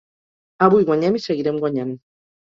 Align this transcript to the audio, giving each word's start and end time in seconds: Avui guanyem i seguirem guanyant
Avui 0.67 0.87
guanyem 0.87 1.17
i 1.19 1.21
seguirem 1.25 1.59
guanyant 1.65 1.93